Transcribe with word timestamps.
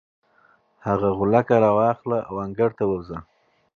هغه 0.87 1.09
غولکه 1.17 1.55
راواخله 1.63 2.19
او 2.29 2.35
انګړ 2.45 2.69
ته 2.77 2.83
ووځه. 2.87 3.17